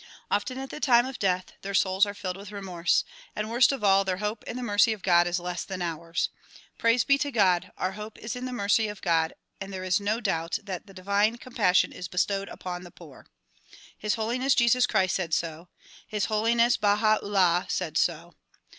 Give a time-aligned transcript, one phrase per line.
[0.31, 3.03] Often at the time of death their souls are filled with remorse,
[3.35, 6.29] and worst of all, their hope in the mercy of God is less than ours.
[6.79, 7.71] Praise be to God!
[7.77, 10.71] our hope is in the mercy of God and there is no doubt DISCOURSES DELIVERED
[10.71, 13.27] IN NEW YORK 31 that the divine compassion is bestowed upon the poor.
[13.95, 15.69] His Holi ness Jesus Christ said so;
[16.07, 18.33] His Holiness Baha 'Ullah said so.